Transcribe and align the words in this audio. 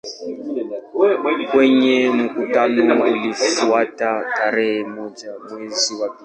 Kwenye 1.51 1.97
mkutano 2.19 3.03
uliofuata 3.03 4.25
tarehe 4.37 4.83
moja 4.83 5.33
mwezi 5.49 5.93
wa 6.01 6.09
pili 6.09 6.19